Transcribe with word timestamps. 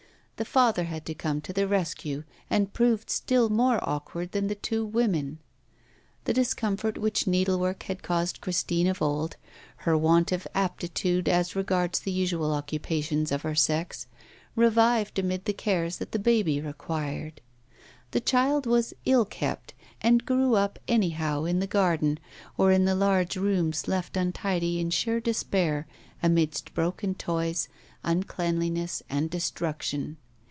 The 0.37 0.43
father 0.45 0.85
had 0.85 1.05
to 1.05 1.13
come 1.13 1.39
to 1.41 1.53
the 1.53 1.67
rescue, 1.67 2.23
and 2.49 2.73
proved 2.73 3.11
still 3.11 3.47
more 3.49 3.79
awkward 3.87 4.31
than 4.31 4.47
the 4.47 4.55
two 4.55 4.83
women. 4.83 5.37
The 6.25 6.33
discomfort 6.33 6.97
which 6.97 7.27
needlework 7.27 7.83
had 7.83 8.01
caused 8.01 8.41
Christine 8.41 8.87
of 8.87 9.03
old, 9.03 9.37
her 9.85 9.95
want 9.95 10.31
of 10.31 10.47
aptitude 10.55 11.29
as 11.29 11.55
regards 11.55 11.99
the 11.99 12.11
usual 12.11 12.55
occupations 12.55 13.31
of 13.31 13.43
her 13.43 13.53
sex, 13.53 14.07
revived 14.55 15.19
amid 15.19 15.45
the 15.45 15.53
cares 15.53 15.97
that 15.97 16.11
the 16.11 16.17
baby 16.17 16.59
required. 16.59 17.39
The 18.09 18.19
child 18.19 18.65
was 18.65 18.95
ill 19.05 19.25
kept, 19.25 19.75
and 20.01 20.25
grew 20.25 20.55
up 20.55 20.79
anyhow 20.87 21.43
in 21.43 21.59
the 21.59 21.67
garden, 21.67 22.17
or 22.57 22.71
in 22.71 22.85
the 22.85 22.95
large 22.95 23.37
rooms 23.37 23.87
left 23.87 24.17
untidy 24.17 24.79
in 24.79 24.89
sheer 24.89 25.19
despair, 25.19 25.85
amidst 26.23 26.73
broken 26.73 27.13
toys, 27.13 27.69
uncleanliness 28.03 29.03
and 29.07 29.29
destruction. 29.29 30.17